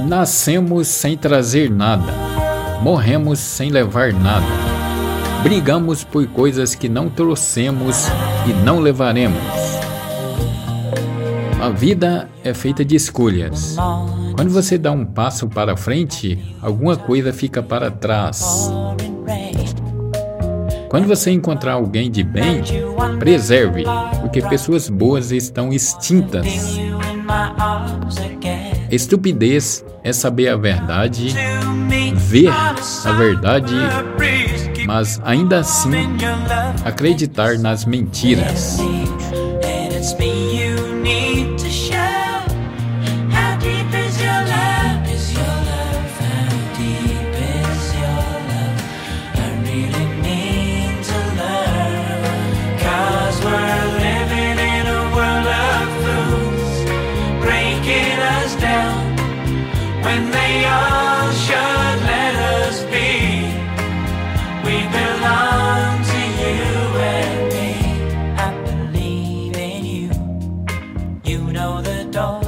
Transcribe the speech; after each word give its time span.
Nascemos 0.00 0.86
sem 0.88 1.16
trazer 1.16 1.70
nada, 1.70 2.12
morremos 2.80 3.40
sem 3.40 3.70
levar 3.70 4.12
nada. 4.12 4.46
Brigamos 5.42 6.04
por 6.04 6.26
coisas 6.28 6.74
que 6.74 6.88
não 6.88 7.10
trouxemos 7.10 8.06
e 8.48 8.52
não 8.64 8.78
levaremos. 8.78 9.42
A 11.60 11.68
vida 11.70 12.28
é 12.44 12.54
feita 12.54 12.84
de 12.84 12.94
escolhas. 12.94 13.76
Quando 14.34 14.50
você 14.50 14.78
dá 14.78 14.92
um 14.92 15.04
passo 15.04 15.48
para 15.48 15.76
frente, 15.76 16.38
alguma 16.62 16.96
coisa 16.96 17.32
fica 17.32 17.60
para 17.60 17.90
trás. 17.90 18.70
Quando 20.88 21.06
você 21.06 21.30
encontrar 21.32 21.72
alguém 21.72 22.10
de 22.10 22.22
bem, 22.22 22.62
preserve, 23.18 23.84
porque 24.20 24.40
pessoas 24.42 24.88
boas 24.88 25.32
estão 25.32 25.72
extintas. 25.72 26.46
Estupidez 28.90 29.84
é 30.02 30.12
saber 30.12 30.48
a 30.48 30.56
verdade, 30.56 31.34
ver 32.16 32.48
a 32.48 33.12
verdade, 33.12 33.74
mas 34.86 35.20
ainda 35.24 35.60
assim 35.60 35.90
acreditar 36.84 37.58
nas 37.58 37.84
mentiras. 37.84 38.78
when 60.08 60.30
they 60.30 60.64
all 60.64 61.30
should 61.44 61.98
let 62.12 62.34
us 62.56 62.76
be. 62.94 63.10
We 64.66 64.76
belong 64.98 65.90
to 66.12 66.20
you 66.42 66.64
and 67.18 67.40
me. 67.54 67.70
I 68.46 68.48
believe 68.68 69.56
in 69.68 69.84
you. 69.94 70.10
You 71.30 71.40
know 71.56 71.82
the 71.82 72.04
door. 72.16 72.47